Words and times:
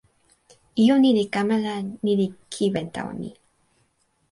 ijo 0.81 0.95
ni 1.01 1.11
li 1.17 1.25
kama 1.33 1.55
la 1.65 1.75
ni 2.03 2.11
li 2.19 2.27
kiwen 2.51 2.87
tawa 2.95 3.13
mi. 3.19 3.29